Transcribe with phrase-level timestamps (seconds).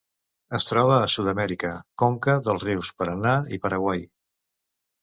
[0.57, 4.07] Es troba a Sud-amèrica: conca dels rius Paranà i Paraguai.